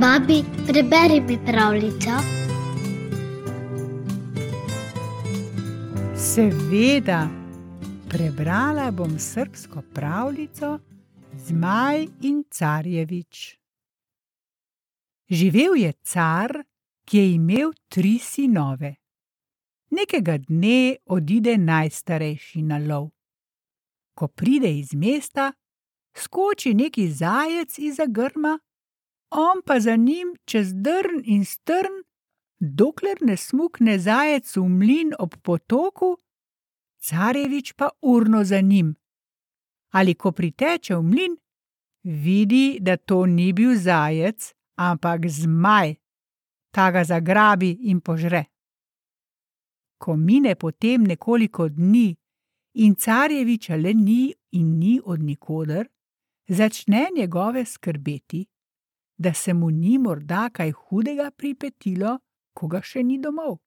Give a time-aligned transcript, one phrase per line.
[0.00, 2.10] Babi, preberi mi pravljico.
[6.16, 7.28] Seveda,
[8.08, 10.78] prebrala bom srbsko pravljico
[11.46, 13.58] Zmaj in carjevič.
[15.28, 16.64] Živel je car,
[17.04, 18.94] ki je imel tri sinove.
[19.90, 23.10] Nekega dne odide najstarejši na lov.
[24.14, 25.52] Ko pride iz mesta,
[26.16, 28.58] skoči neki zajec izza grma,
[29.30, 32.02] on pa za njim čez drn in strn,
[32.60, 36.16] dokler ne smukne zajec v mlin ob potoku,
[36.98, 38.94] carjevič pa urno za njim.
[39.90, 41.36] Ali ko priteče v mlin,
[42.02, 45.94] vidi, da to ni bil zajec, ampak zmaj.
[46.70, 48.44] Ta ga zagrabi in požre.
[49.98, 52.16] Ko mine potem nekoliko dni
[52.74, 55.88] in carjeviča le ni in ni od nikoder,
[56.48, 58.46] začne njegove skrbeti,
[59.20, 62.18] da se mu ni morda kaj hudega pripetilo,
[62.56, 63.58] ko ga še ni domov.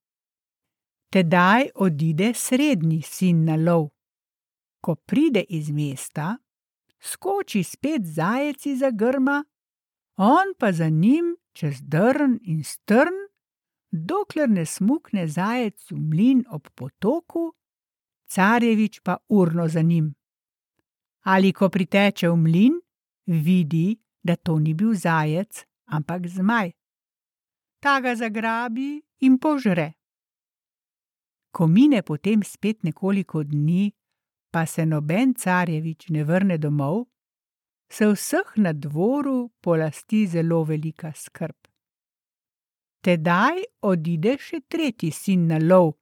[1.13, 3.91] Tedaj odide srednji sin na lov.
[4.81, 6.31] Ko pride iz mesta,
[6.97, 9.43] skoči spet zajec izza grma,
[10.17, 13.13] on pa za njim čez drn in strn,
[13.91, 17.51] dokler ne smukne zajec v mlin ob potoku,
[18.25, 20.15] carjevič pa urno za njim.
[21.29, 22.79] Ali ko priteče v mlin,
[23.25, 26.71] vidi, da to ni bil zajec, ampak zmaj.
[27.79, 29.93] Ta ga zagrabi in požre.
[31.51, 33.91] Ko mine potem spet nekoliko dni,
[34.53, 37.05] pa se noben carjevič ne vrne domov,
[37.91, 41.55] se vseh na dvoru polasti zelo velika skrb.
[43.03, 45.93] Tedaj odide še tretji sin na lov,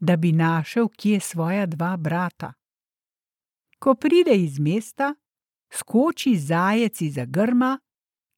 [0.00, 2.52] da bi našel, kje svoja dva brata.
[3.78, 5.14] Ko pride iz mesta,
[5.72, 7.78] skoči zajec izza grma,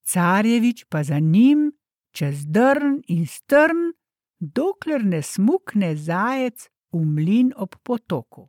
[0.05, 1.73] carjevič pa za njim
[2.13, 3.93] čez drn in strn,
[4.41, 8.49] dokler ne smukne zajec v mlin ob potoku.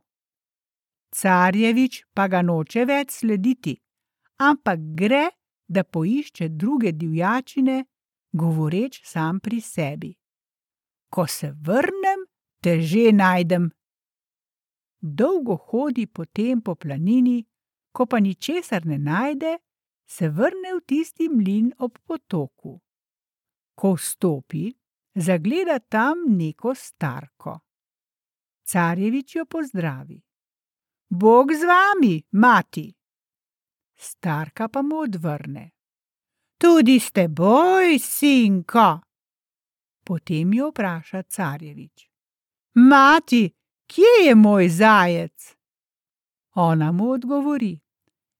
[1.10, 3.74] Carjevič pa ga noče več slediti,
[4.38, 5.28] ampak gre,
[5.70, 7.84] da poišče druge divjačine,
[8.32, 10.14] govoreč sam pri sebi:
[11.10, 12.26] Ko se vrnem,
[12.62, 13.70] te že najdem.
[15.00, 17.44] Dolgo hodi potem po planini,
[17.92, 19.58] ko pa ničesar ne najde,
[20.06, 22.80] se vrne v tisti mlin ob potoku.
[23.74, 24.70] Ko vstopi,
[25.14, 27.58] zagleda tam neko starko.
[28.66, 30.22] Carjevič jo pozdravi:
[31.08, 32.92] Bog z vami, mati!
[33.96, 35.70] Starka pa mu odvrne:
[36.58, 39.00] Tudi s teboj, sinko!
[40.04, 42.10] Potem jo vpraša carjevič:
[42.74, 43.50] Mati,
[43.86, 45.59] kje je moj zajec?
[46.54, 47.80] Ona mu odgovori: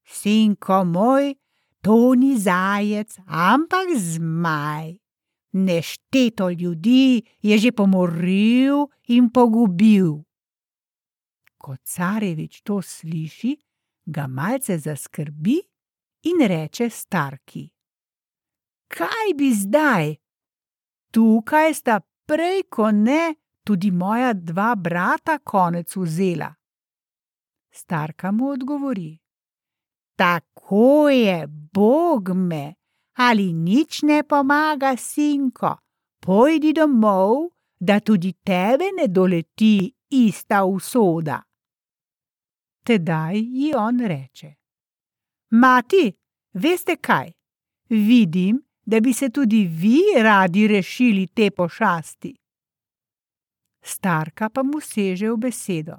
[0.05, 1.35] Sinko moj,
[1.83, 4.97] to ni zajec, ampak zmaj.
[5.53, 10.23] Nešteto ljudi je že pomoril in pogubil.
[11.59, 13.57] Ko carjevič to sliši,
[14.07, 15.59] ga malce zaskrbi
[16.23, 17.71] in reče starki:
[18.89, 20.17] Kaj bi zdaj?
[21.11, 23.35] Tukaj sta prej ko ne
[23.67, 26.60] tudi moja dva brata konec vzela.
[27.71, 29.19] Starka mu odgovori:
[30.17, 32.75] Tako je, Bog me,
[33.17, 35.77] ali nič ne pomaga, sinko,
[36.21, 37.51] pojdi domov,
[37.81, 41.43] da tudi tebe ne doleti ista usoda.
[42.85, 44.55] Tedaj ji on reče:
[45.51, 46.13] Mati,
[46.53, 47.33] veste kaj?
[47.89, 52.35] Vidim, da bi se tudi vi radi rešili te pošasti.
[53.83, 55.97] Starka pa mu seže v besedo: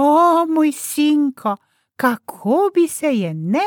[0.00, 1.56] O, moj sinko,
[1.96, 3.66] kako bi se je ne?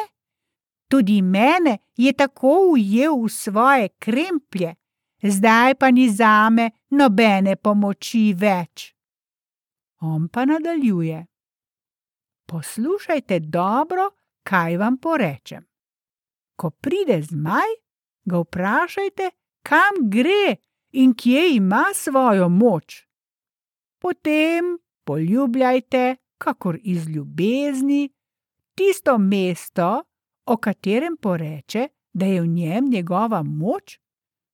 [0.87, 4.75] Tudi mene je tako ujel v svoje kremplje,
[5.23, 8.93] zdaj pa ni zame nobene pomoči več.
[9.99, 11.25] On pa nadaljuje:
[12.47, 14.09] Poslušajte dobro,
[14.43, 15.67] kaj vam porečem.
[16.55, 17.75] Ko pride zmaj,
[18.23, 19.29] ga vprašajte,
[19.67, 20.55] kam gre
[20.91, 23.03] in kje ima svojo moč.
[23.99, 28.09] Potem poljubljajte, kakor iz ljubezni,
[28.75, 30.03] tisto mesto,
[30.45, 33.99] o katerem poreče, da je v njem njegova moč,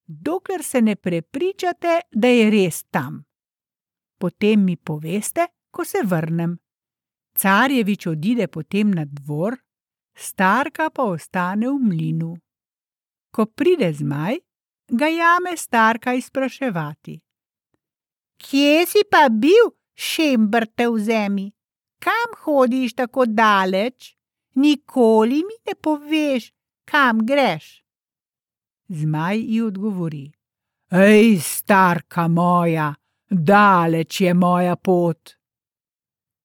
[0.07, 3.23] dokler se ne prepričate, da je res tam.
[4.19, 6.57] Potem mi poveste, ko se vrnem.
[7.37, 9.57] Carjevič odide potem na dvor,
[10.17, 12.33] starka pa ostane v mlinu.
[13.31, 14.39] Ko pride zmaj,
[14.89, 17.19] ga jame starka izpraševati.
[18.37, 21.47] Kje si pa bil, šembrte v zemi?
[21.99, 24.13] Kam hodiš tako daleč?
[24.55, 26.51] Nikoli mi ne poveš,
[26.85, 27.83] kam greš.
[28.87, 30.31] Zmaj ji odgovori:
[30.91, 32.93] Ej, starka moja,
[33.29, 35.37] daleč je moja pot.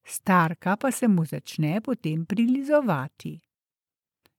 [0.05, 3.41] Starka pa se mu začne potem prilizovati.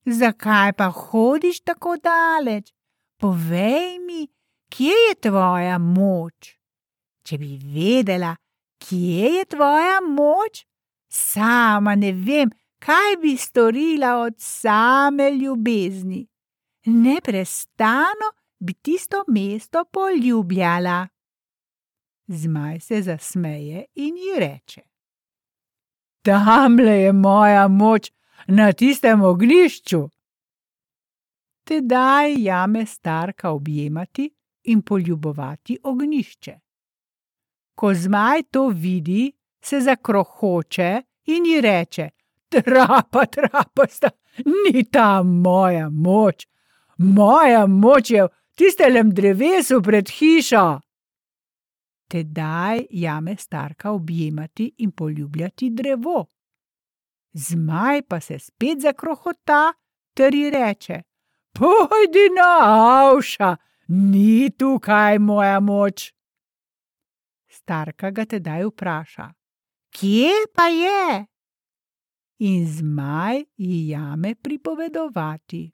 [0.06, 2.74] Zakaj pa hodiš tako daleč?
[3.18, 4.28] Povej mi,
[4.70, 6.58] kje je tvoja moč?
[7.24, 8.36] Če bi vedela,
[8.84, 10.66] kje je tvoja moč,
[11.14, 12.50] sama ne vem,
[12.80, 16.28] kaj bi storila od same ljubezni.
[16.86, 18.28] Neprestano
[18.60, 21.08] bi tisto mesto poljubljala.
[22.28, 24.82] Zmaj se zasmeje in ji reče:
[26.22, 28.12] Tamle je moja moč
[28.48, 30.10] na tistem oglišču.
[31.64, 34.30] Tedaj jame starka objemati
[34.64, 36.60] in poljubovati ognjišče.
[37.76, 39.32] Ko zmaj to vidi,
[39.64, 42.10] se zakrohoče in ji reče:
[42.50, 44.10] Trapa, trapa, sta,
[44.46, 46.48] ni ta moja moč,
[46.98, 50.80] moja moč je v tistelem drevesu pred hišo.
[52.08, 56.26] Tedaj jame starka objemati in poljubljati drevo.
[57.34, 59.74] Zmaj pa se spet zakrohota
[60.14, 61.02] ter ji reče:
[61.54, 62.50] Pojdi na
[63.10, 63.56] avša,
[63.88, 66.14] ni tukaj moja moč.
[67.50, 69.34] Starka ga tedaj vpraša:
[69.94, 71.26] Kje pa je?
[72.40, 75.72] In zmaj ji jame pripovedovati.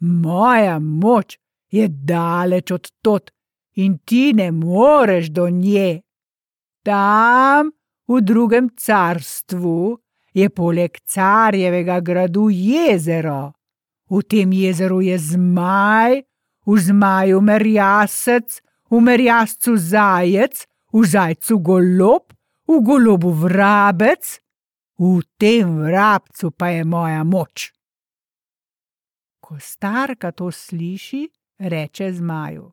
[0.00, 1.38] Moja moč
[1.70, 3.30] je daleč od tod
[3.74, 6.02] in ti ne moreš do nje.
[6.84, 7.70] Tam
[8.08, 9.98] v drugem carstvu
[10.34, 13.52] je poleg carjevega gradu jezero.
[14.10, 16.20] V tem jezeru je zmaj,
[16.66, 18.60] v zmaju merjasec,
[18.90, 22.28] v merjascu zajec, v zajcu golob,
[22.72, 24.40] v golobu vrabec,
[24.96, 27.72] v tem vrabcu pa je moja moč.
[29.40, 31.28] Ko starka to sliši,
[31.58, 32.72] reče zmaju: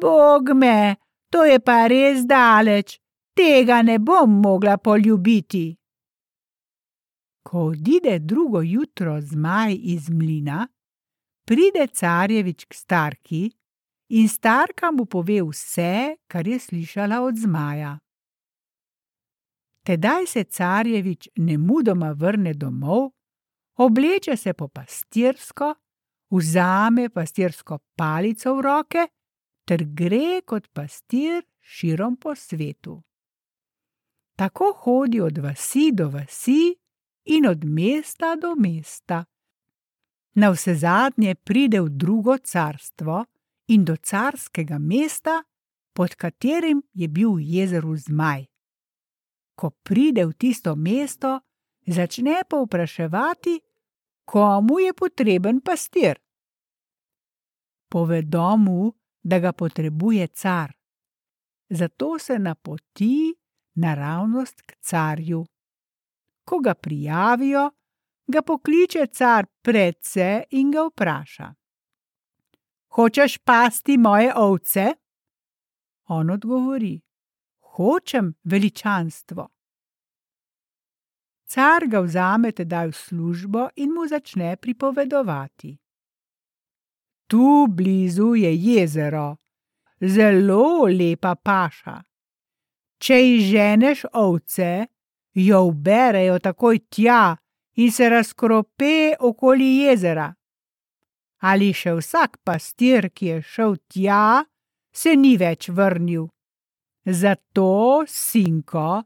[0.00, 0.96] Bog me,
[1.28, 2.96] to je pa res daleč,
[3.36, 5.76] tega ne bom mogla poljubiti.
[7.42, 10.68] Ko odide drugo jutro zmaj iz mlina,
[11.44, 13.42] pride carjevič k starki
[14.08, 17.98] in starka mu pove vse, kar je slišala od zmaja.
[19.90, 23.08] Tedaj se carjevič nemudoma vrne domov,
[23.76, 25.74] obleče se po pastirsko,
[26.30, 29.06] vzame pastirsko palico v roke
[29.66, 33.00] ter gre kot pastir širom po svetu.
[34.38, 36.70] Tako hodi od vasi do vasi
[37.24, 39.24] in od mesta do mesta.
[40.34, 43.24] Na vse zadnje pride v drugo carstvo
[43.66, 45.42] in do carskega mesta,
[45.92, 48.46] pod katerim je bil v jezeru zmaj.
[49.54, 51.40] Ko pride v tisto mesto,
[51.86, 53.60] začne povpraševati,
[54.24, 56.18] komu je potreben pastir.
[57.88, 58.92] Povedo mu,
[59.22, 60.72] da ga potrebuje car.
[61.68, 63.34] Zato se napoti
[63.74, 65.44] naravnost k carju.
[66.44, 67.70] Ko ga prijavijo,
[68.26, 71.54] ga pokliče car predse in ga vpraša:
[72.88, 74.94] Hočeš pasti moje ovce?
[76.08, 77.00] On odgovori:
[77.70, 79.48] Hočem veličanstvo.
[81.46, 85.70] Car ga vzame tedaj v službo in mu začne pripovedovati.
[87.26, 89.36] Tu blizu je jezero,
[90.00, 91.94] zelo lepa paša.
[92.98, 94.86] Če izženeš ovce,
[95.34, 97.36] jo uberejo takoj tja
[97.74, 100.26] in se razkrope okoli jezera.
[101.38, 104.44] Ali še vsak pastir, ki je šel tja,
[104.92, 106.26] se ni več vrnil.
[107.10, 109.02] Zato, sinko,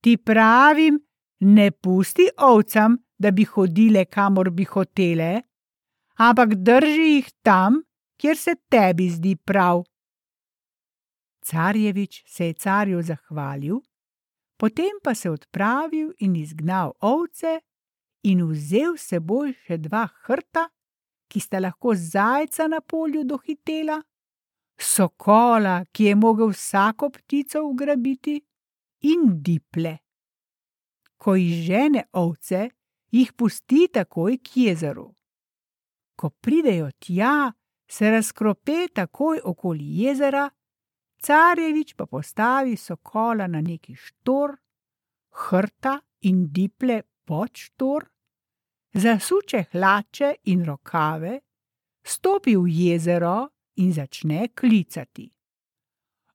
[0.00, 0.98] ti pravim,
[1.40, 5.42] ne pusti ovcam, da bi hodile kamor bi hotele,
[6.16, 7.80] ampak drži jih tam,
[8.20, 9.84] kjer se tebi zdi prav.
[11.44, 13.80] Carjevič se je carju zahvalil,
[14.58, 17.60] potem pa se odpravil in izgnal ovce
[18.22, 20.68] in vzel s seboj še dva hrta,
[21.28, 24.02] ki sta lahko zajca na polju dohitela,
[24.78, 28.40] sokola, ki je mogel vsako ptico ugrabiti,
[29.00, 29.98] in diple
[31.18, 32.68] ko izžene ovce,
[33.10, 35.08] jih pusti takoj k jezeru.
[36.18, 37.52] Ko pridejo tja,
[37.88, 40.48] se razkrope takoj okoli jezera,
[41.22, 44.54] carjevič pa postavi sokola na neki štor,
[45.48, 45.98] hrta
[46.30, 48.06] in diple pod štor,
[48.94, 51.40] zasuče hlače in rokave,
[52.02, 55.28] stopi v jezero in začne klicati.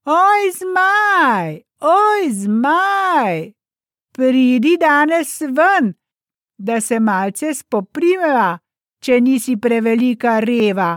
[0.03, 3.53] Oj, zmaj, oj, zmaj!
[4.13, 5.93] pridi danes ven,
[6.57, 8.57] da se malce spoprimeva,
[9.03, 10.91] če nisi prevelika reva.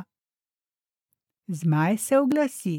[1.49, 2.77] Zmaj se oglasi: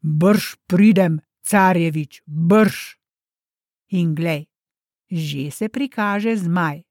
[0.00, 2.96] Brž pridem, carjevič, brž.
[3.98, 4.46] In glej,
[5.10, 6.82] že se prikaže zmaj.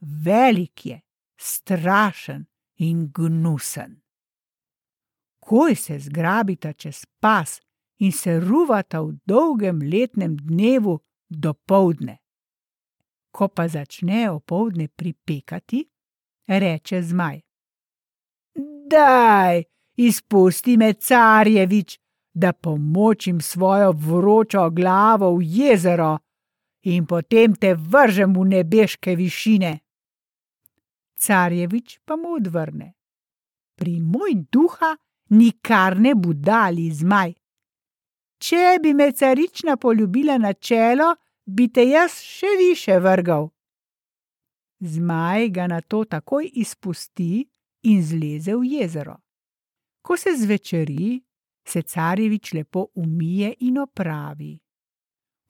[0.00, 1.00] Velik je,
[1.36, 2.46] strašen
[2.80, 4.03] in gnusen.
[5.44, 7.60] Koj se zgrabita čez pas
[7.98, 10.98] in se ruvata v dolgem letnem dnevu
[11.28, 12.18] do povdne.
[13.30, 15.84] Ko pa začne opoldne pripekati,
[16.46, 17.40] reče zmaj:
[18.90, 19.62] Daj,
[19.96, 21.98] izpusti me, carjevič,
[22.34, 26.18] da pomočim svojo vročo glavo v jezero
[26.82, 29.78] in potem te vržem v nebeške višine.
[31.20, 32.94] Carjevič pa mu odvrne:
[33.76, 34.96] Pri moj duha
[35.30, 37.34] nikar ne budali zmaj.
[38.38, 41.14] Če bi me carična poljubila na čelo,
[41.46, 43.48] bi te jaz še više vrgal.
[44.80, 47.44] Zmaj ga na to takoj izpusti
[47.82, 49.16] in zleze v jezero.
[50.02, 51.22] Ko se zvečeri,
[51.64, 54.58] se carjevič lepo umije in opravi.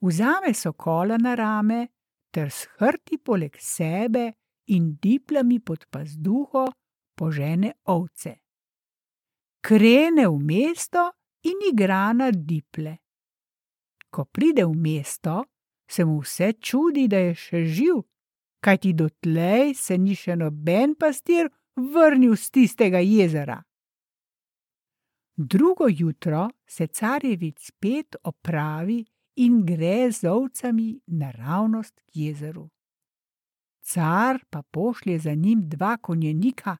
[0.01, 1.87] Vzame sokola na rame
[2.31, 4.31] ter s hrti poleg sebe
[4.67, 6.67] in diplami pod pazduho
[7.15, 8.44] požene ovce.
[9.65, 12.99] Krene v mesto in igra na diple.
[14.13, 15.45] Ko pride v mesto,
[15.89, 18.03] se mu vse čudi, da je še živ,
[18.61, 23.57] kajti dotlej se ni še noben pastir vrnil z tistega jezera.
[25.33, 28.99] Drugo jutro se carjevič spet opravi
[29.41, 32.67] in gre z ovcami naravnost k jezeru.
[33.81, 36.77] Car pa pošlje za njim dva konjenika,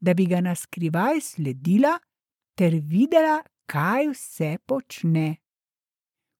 [0.00, 1.98] da bi ga na skrivaj sledila
[2.54, 5.36] ter videla, kaj vse počne.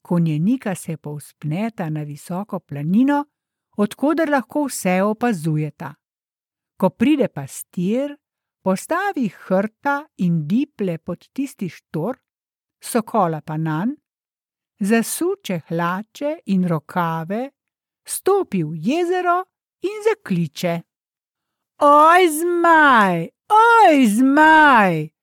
[0.03, 3.25] Konjenika se povzpneta na visoko planino,
[3.77, 5.95] odkuder lahko vse opazujeta.
[6.77, 8.17] Ko pride pastir,
[8.63, 12.19] postavi hrta in diple pod tisti štor,
[12.83, 13.95] sokola pa nan,
[14.81, 17.51] zasuče hlače in rokave,
[18.05, 19.39] stopi v jezero
[19.81, 20.75] in zakliče:
[21.83, 25.14] Oj, zmaj, oj, zmaj,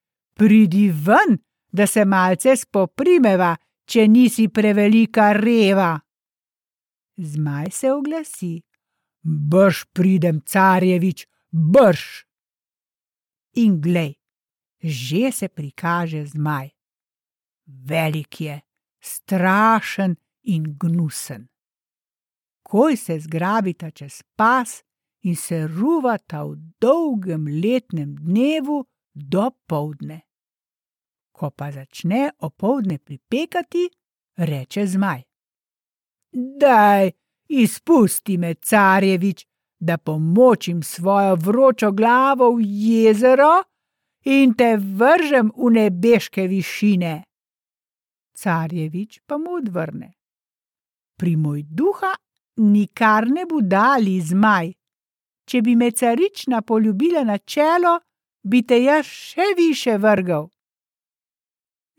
[0.41, 1.37] pridi ven,
[1.69, 3.51] da se malce spoprimeva,
[3.85, 5.91] če nisi prevelika reva.
[7.21, 8.55] Zmaj se oglasi:
[9.21, 12.23] Brž pridem, carjevič, brž
[13.61, 14.15] in glej,
[14.81, 16.71] že se prikaže zmaj.
[17.65, 18.57] Velik je,
[18.97, 20.17] strašen
[20.49, 21.45] in gnusen.
[22.65, 24.81] Koj se zgrabita čez pas
[25.21, 28.81] in se ruvata v dolgem letnem dnevu
[29.13, 30.30] do povdne.
[31.41, 33.89] Ko pa začne opoldne pripekati,
[34.37, 35.21] reče zmaj:
[36.61, 37.11] Daj,
[37.47, 39.47] izpusti me, carjevič,
[39.79, 43.63] da pomočim svojo vročo glavo v jezero
[44.23, 47.23] in te vržem v nebeške višine.
[48.37, 50.13] Carjevič pa mu odvrne:
[51.17, 52.13] Pri moj duha
[52.57, 54.73] nikar ne budali zmaj.
[55.49, 57.99] Če bi me carična poljubila na čelo,
[58.43, 60.51] bi te jaz še više vrgal.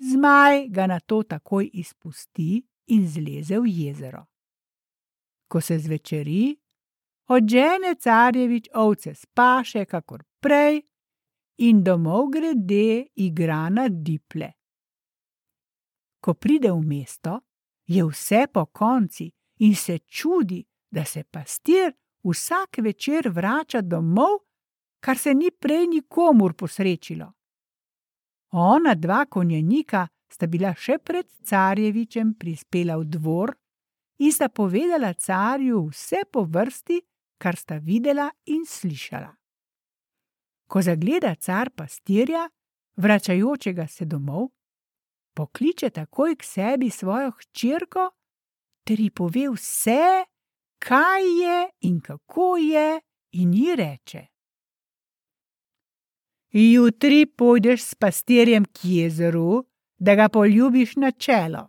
[0.02, 4.24] Zmaj ga na to takoj izpusti in zleze v jezero.
[5.48, 6.56] Ko se zvečeri,
[7.28, 10.82] odžene carjevič ovce spaše, kakor prej,
[11.58, 14.52] in domov grede igra na diple.
[16.20, 17.40] Ko pride v mesto,
[17.86, 21.92] je vse po konci in se čudi, da se pastir
[22.24, 24.38] vsak večer vrača domov,
[25.00, 27.32] kar se ni prej nikomur posrečilo.
[28.52, 33.54] Ona dva konjenika sta bila še pred carjevičem prispela v dvor
[34.20, 37.00] in sta povedala carju vse po vrsti,
[37.40, 39.32] kar sta videla in slišala.
[40.68, 42.46] Ko zagleda car pastirja,
[42.96, 44.52] vračajočega se domov,
[45.34, 48.10] pokliče takoj k sebi svojo hčerko
[48.84, 50.24] ter ji pove vse,
[50.82, 53.00] kaj je in kako je,
[53.32, 54.26] in ji reče:
[56.52, 59.64] Jutri pojdeš s pastirjem k jezeru,
[59.98, 61.68] da ga poljubiš na čelo.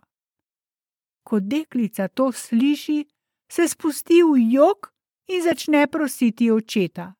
[1.22, 3.04] Ko deklica to sliši,
[3.48, 4.90] se spusti v jok
[5.28, 7.14] in začne prositi očeta.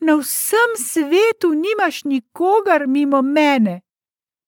[0.00, 3.80] Na vsem svetu nimaš nikogar mimo mene,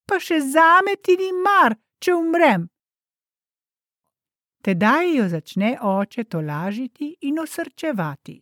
[0.06, 2.66] pa še zame ti ni mar, če umrem.
[4.64, 8.40] Tedaj jo začne oče tolažiti in osrčevati.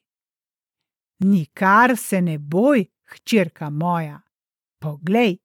[1.28, 4.20] Nikar se ne boj, hčerka moja.
[4.80, 5.38] Poglej,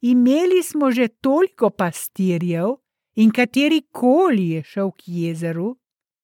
[0.00, 2.76] imeli smo že toliko pastirjev
[3.14, 5.76] in kateri koli je šel k jezeru,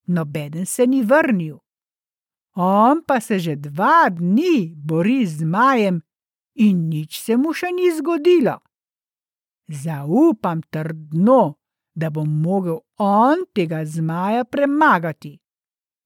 [0.06, 1.58] nobeden se ni vrnil.
[2.54, 6.02] On pa se že dva dni bori z zmajem
[6.54, 8.58] in nič se mu še ni zgodilo.
[9.68, 11.54] Zaupam trdno,
[11.94, 15.38] da bo mogel on tega zmaja premagati.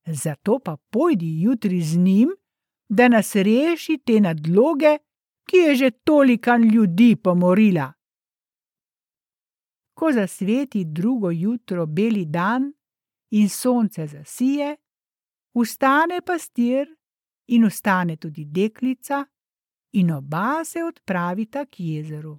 [0.06, 2.30] Zato pa pojdi jutri z njim,
[2.96, 4.98] da nas reši te nadloge,
[5.48, 7.92] ki je že tolikan ljudi pomorila.
[9.94, 12.72] Ko zasveti drugo jutro beli dan
[13.30, 14.76] in sonce zasije,
[15.54, 16.88] vstane pastir
[17.46, 19.24] in vstane tudi deklica,
[19.92, 22.38] in oba se odpravita k jezeru.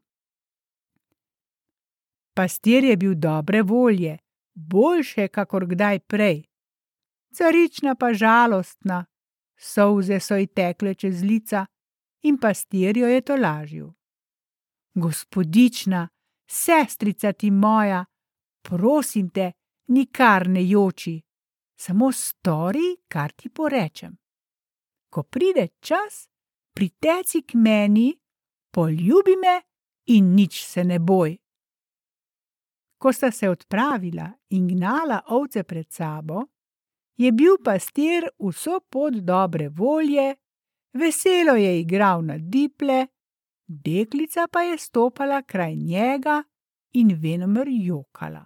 [2.35, 4.17] Pastir je bil dobre volje,
[4.53, 6.43] boljše, kakor kdaj prej.
[7.33, 9.05] Carična pa žalostna,
[9.57, 11.65] solze so ji tekle čez lica
[12.23, 13.91] in pastir jo je tolažil.
[14.95, 16.07] Gospodična,
[16.47, 18.05] sestrica ti moja,
[18.61, 19.51] prosim te,
[19.87, 21.21] nikar ne joči,
[21.75, 24.15] samo stori, kar ti porečem.
[25.09, 26.27] Ko pride čas,
[26.73, 28.13] priteci k meni,
[28.71, 29.61] poljubi me
[30.05, 31.37] in nič se ne boj.
[32.97, 36.45] Ko sta se odpravila in gnala ovce pred sabo,
[37.17, 40.35] je bil pastir vso pot dobre volje,
[40.93, 43.07] veselo je igral na diple,
[43.67, 46.43] deklica pa je stopala kraj njega
[46.93, 48.45] in venomer jokala.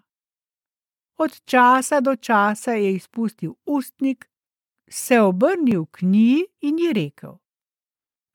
[1.17, 4.29] Od časa do časa je izpustil ustnik,
[4.89, 7.37] se obrnil k njej in ji rekel: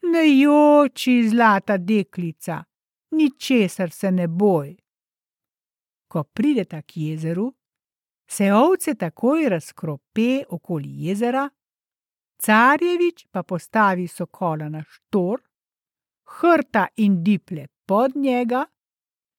[0.03, 2.65] Ne joči, zlata deklica,
[3.11, 4.77] ničesar se ne boj.
[6.09, 7.55] Ko prideta k jezeru,
[8.33, 11.51] se ovce takoj razkrope okoli jezera,
[12.41, 15.43] carjevič pa postavi sokola na štor,
[16.25, 18.65] hrta in diple pod njega,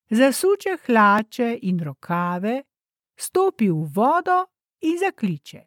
[0.09, 2.61] zasuče hlače in rokave,
[3.17, 4.45] stopi v vodo
[4.81, 5.61] in zakliče: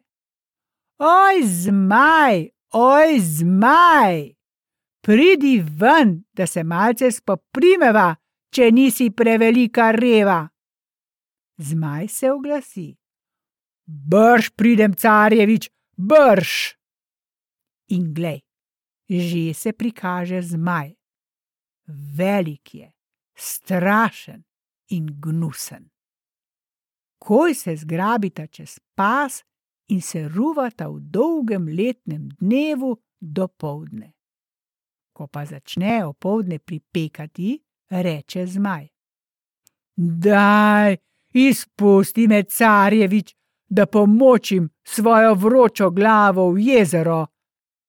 [0.97, 4.31] Oj, zmaj, oj, zmaj!
[5.01, 8.15] Pridi ven, da se malce spoprimeva,
[8.55, 10.47] če nisi prevelika reva.
[11.57, 12.87] Zmaj se oglasi:
[13.87, 16.75] Brž pridem, carjevič, brž!
[17.87, 18.43] In glej,
[19.09, 20.91] že se prikaže zmaj.
[21.87, 22.91] Velik je,
[23.35, 24.43] strašen
[24.91, 25.89] in gnusen.
[27.17, 29.43] Koj se zgrabita čez pas
[29.87, 34.13] in se ruvata v dolgem letnem dnevu do povdne.
[35.15, 37.55] Ko pa začne opoldne pripekati,
[37.89, 38.87] reče zmaj:
[39.95, 40.97] Daj,
[41.33, 43.35] izpusti me, carjevič,
[43.69, 47.25] da pomočim svojo vročo glavo v jezero,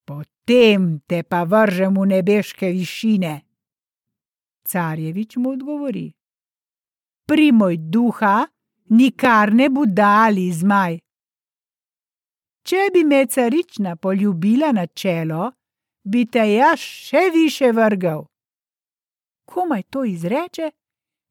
[0.05, 3.41] potem te pa vržem v nebeške višine.
[4.65, 6.11] Carjevič mu odgovori:
[7.25, 8.47] Primoj duha,
[8.89, 10.99] nikar ne budali zmaj.
[12.63, 15.51] Če bi me carična poljubila na čelo,
[16.03, 18.25] bi te jaz še više vrgel.
[19.49, 20.71] Komaj to izreče,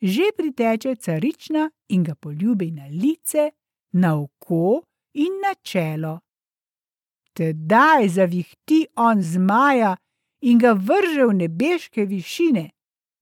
[0.02, 3.50] že priteče carična in ga poljubi na lice,
[3.92, 4.82] na oko
[5.14, 6.18] in na čelo.
[7.32, 9.96] Tedaj zavihti on zmaja
[10.40, 12.70] in ga vrže v nebeške višine,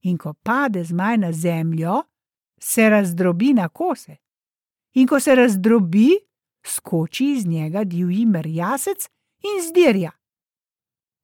[0.02, 2.02] in ko pade zmaj na zemljo,
[2.60, 4.16] se razdrobi na kose.
[4.94, 6.10] In ko se razdrobi,
[6.66, 9.08] skoči iz njega divji merjasec
[9.42, 10.10] in zdirja.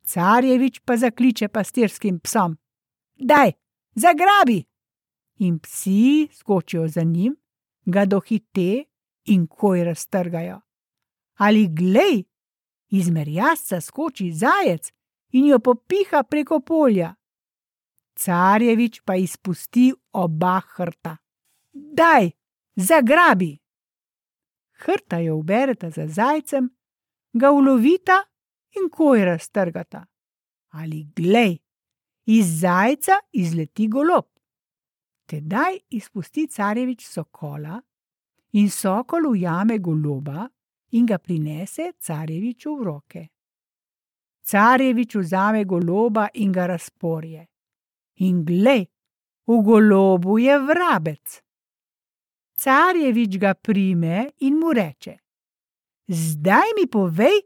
[0.04, 2.56] Carjevič pa zakliče pastirskim psom:
[3.16, 3.52] Daj,
[3.94, 4.64] zagrabi!
[5.38, 7.36] In psi skočijo za njim,
[7.84, 8.84] ga dohite
[9.24, 10.60] in koj raztrgajo.
[11.34, 12.24] Ali glej,
[12.88, 14.92] iz merjasca skoči zajec
[15.32, 17.14] in jo popiha preko polja.
[18.14, 21.16] Carjevič pa izpusti oba hrta.
[21.72, 22.30] Daj,
[22.76, 23.56] zagrabi!
[24.84, 26.68] Hrta jo ubereta za zajcem,
[27.32, 28.18] ga ulovita
[28.76, 30.04] in koj raztrgata.
[30.68, 31.58] Ali glej,
[32.26, 34.24] iz zajca izleti golob.
[35.26, 37.80] Tedaj izpusti carjevič sokola
[38.52, 40.48] in sokol ujame goloba
[40.92, 43.22] in ga prinese carjeviču v roke.
[44.42, 47.46] Carjevič vzame goloba in ga razporje.
[48.14, 48.86] In glej,
[49.46, 51.40] v golobu je vrabec.
[52.54, 55.16] Carjevič ga prime in mu reče:
[56.08, 57.40] Zdaj mi povej,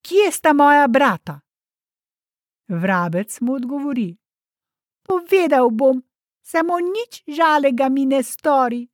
[0.00, 1.40] kje sta moja brata?
[2.68, 4.16] Vrabec mu odgovori:
[5.02, 6.02] Povedal bom,
[6.42, 8.91] samo nič žalega mi ne stori.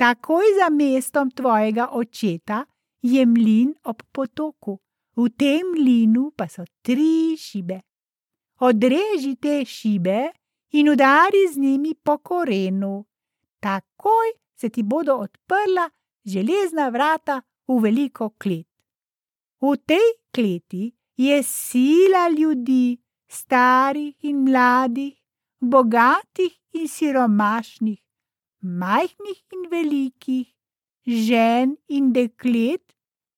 [0.00, 2.64] Takoj za mestom tvojega očeta
[3.02, 4.78] je mlin ob potoku,
[5.16, 7.76] v tem mlinu pa so tri šibe.
[8.64, 10.30] Odreži te šibe
[10.72, 13.04] in udari z njimi po korenu.
[13.60, 15.90] Takoj se ti bodo odprla
[16.24, 18.72] železna vrata v veliko klet.
[19.60, 22.96] V tej kleti je sila ljudi,
[23.28, 25.12] starih in mladih,
[25.60, 28.00] bogatih in siromašnih,
[28.60, 30.48] majhnih in velikih,
[31.06, 32.96] žen in deklet,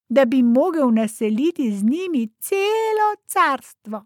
[0.08, 4.04] da bi mogel naseliti z njimi celo carstvo.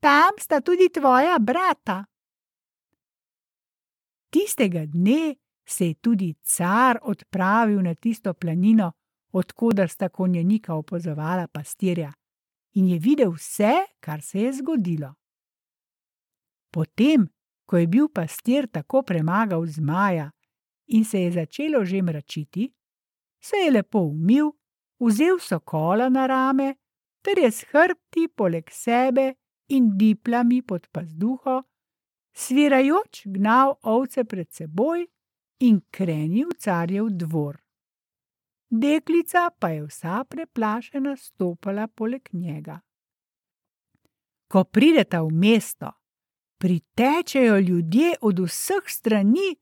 [0.00, 2.04] Tam sta tudi tvoja brata.
[4.30, 5.34] Tistega dne
[5.66, 8.92] se je tudi car odpravil na tisto planino,
[9.32, 12.12] odkuder sta konjenika opazovala pastirja,
[12.74, 15.14] in je videl vse, kar se je zgodilo.
[16.70, 17.28] Potem,
[17.66, 20.30] ko je bil pastir tako premagal zmaja
[20.86, 22.72] in se je začelo že mračiti,
[23.40, 24.52] se je lepo umil,
[25.00, 26.74] vzel sokola na rame
[27.24, 29.34] ter je s hrbti poleg sebe
[29.68, 31.62] in diplami pod pazduho,
[32.36, 35.06] svirajoč gnal ovce pred seboj
[35.64, 37.60] in krenil carjev dvor.
[38.68, 42.80] Deklica pa je vsa preplašena stopala poleg njega.
[44.48, 45.92] Ko prideta v mesto,
[46.64, 49.56] pritečejo ljudje od vseh strani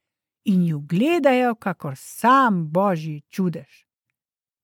[0.45, 3.87] in ju gledajo, kakor sam božji čudež.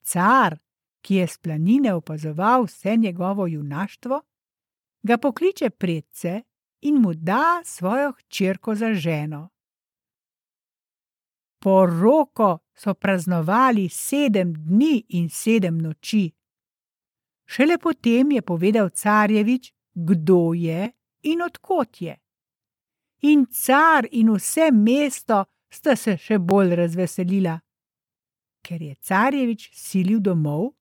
[0.02, 0.58] Car,
[1.00, 4.20] ki je s planine opazoval vse njegovo junaštvo,
[5.02, 6.42] ga pokliče predse
[6.80, 9.48] in mu da svojo hčerko za ženo.
[11.58, 16.30] Poroko so praznovali sedem dni in sedem noči.
[17.46, 22.27] Šele potem je povedal carjevič, kdo je in odkot je.
[23.20, 27.58] In car in vse mesto sta se še bolj razveselila.
[28.62, 30.74] Ker je carjevič silil domov,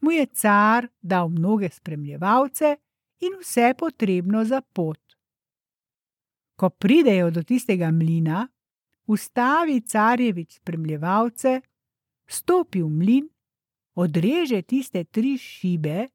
[0.00, 2.76] mu je car dal mnoge spremljevalce
[3.20, 5.00] in vse potrebno za pot.
[6.56, 8.48] Ko pridejo do tistega mlina,
[9.06, 11.60] ustavi carjevič spremljevalce,
[12.26, 13.28] stopi v mlin,
[13.94, 16.08] odreže tiste tri šibe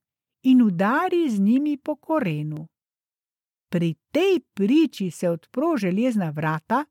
[0.44, 2.68] in udari z njimi po korenu.
[3.76, 6.86] Pri tej priči se odpro železna vrata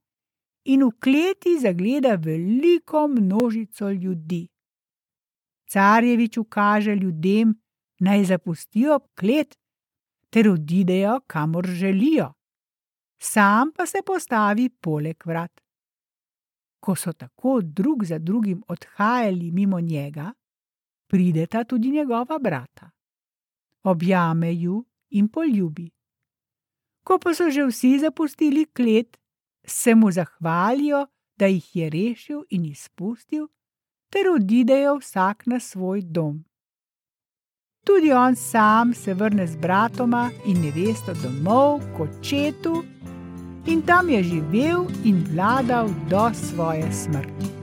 [0.69, 4.49] in v kleti zagleda veliko množico ljudi.
[5.65, 7.55] Carjevič ukaže ljudem,
[8.01, 9.57] naj zapustijo klet
[10.31, 12.33] ter odidejo, kamor želijo,
[13.19, 15.61] sam pa se postavi poleg vrat.
[16.81, 20.33] Ko so tako drug za drugim odhajali mimo njega,
[21.09, 22.91] prideta tudi njegova brata.
[23.83, 25.94] Objame ju in poljubi.
[27.05, 29.17] Ko pa so že vsi zapustili klet,
[29.67, 33.49] se mu zahvalijo, da jih je rešil in izpustil,
[34.11, 36.45] ter odidejo vsak na svoj dom.
[37.85, 42.85] Tudi on sam se vrne z bratoma in nevesto domov k očetu,
[43.67, 47.54] in tam je živel in vladal do svoje smrti.